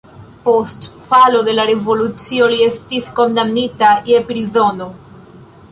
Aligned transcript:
Post 0.45 0.87
falo 1.09 1.41
de 1.49 1.53
la 1.59 1.65
revolucio 1.71 2.49
li 2.55 2.59
estis 2.71 3.13
kondamnita 3.21 3.95
je 4.13 4.25
prizono. 4.33 4.91